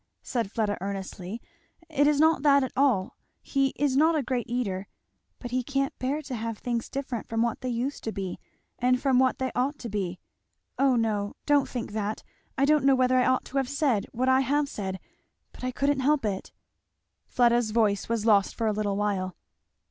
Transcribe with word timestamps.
said 0.23 0.49
Fleda 0.51 0.79
earnestly, 0.81 1.39
"it 1.87 2.07
is 2.07 2.19
not 2.19 2.41
that 2.41 2.63
at 2.63 2.71
all 2.75 3.17
he 3.43 3.67
is 3.75 3.95
not 3.95 4.15
a 4.15 4.23
great 4.23 4.47
eater 4.49 4.87
but 5.37 5.51
he 5.51 5.61
can't 5.61 5.93
bear 5.99 6.23
to 6.23 6.33
have 6.33 6.57
things 6.57 6.89
different 6.89 7.27
from 7.27 7.43
what 7.43 7.61
they 7.61 7.69
used 7.69 8.03
to 8.03 8.11
be 8.11 8.39
and 8.79 8.99
from 8.99 9.19
what 9.19 9.37
they 9.37 9.51
ought 9.53 9.77
to 9.77 9.89
be 9.89 10.19
O 10.79 10.95
no, 10.95 11.35
don't 11.45 11.69
think 11.69 11.91
that! 11.91 12.23
I 12.57 12.65
don't 12.65 12.83
know 12.83 12.95
whether 12.95 13.19
I 13.19 13.27
ought 13.27 13.45
to 13.45 13.57
have 13.57 13.69
said 13.69 14.07
what 14.11 14.27
I 14.27 14.39
have 14.39 14.67
said, 14.67 14.99
but 15.51 15.63
I 15.63 15.69
couldn't 15.69 15.99
help 15.99 16.25
it" 16.25 16.51
Fleda's 17.27 17.69
voice 17.69 18.09
was 18.09 18.25
lost 18.25 18.55
for 18.55 18.65
a 18.65 18.73
little 18.73 18.97
while. 18.97 19.35